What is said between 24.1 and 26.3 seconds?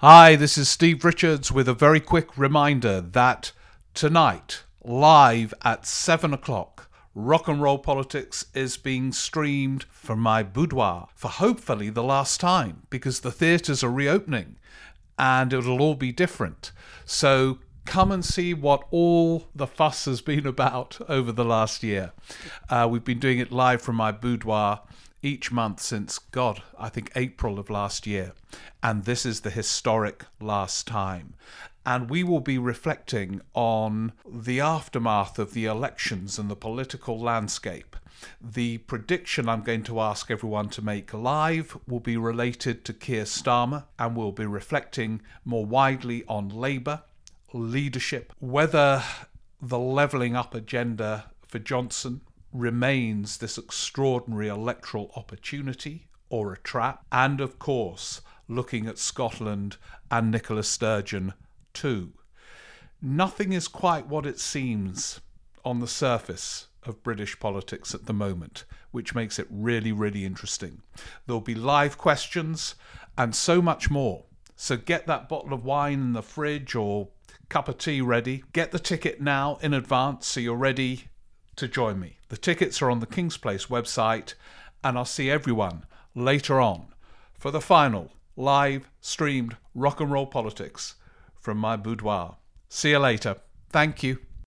boudoir each month since,